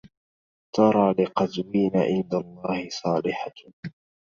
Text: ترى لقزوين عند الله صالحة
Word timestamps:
ترى 0.75 1.11
لقزوين 1.23 1.91
عند 1.95 2.33
الله 2.33 2.89
صالحة 2.89 3.51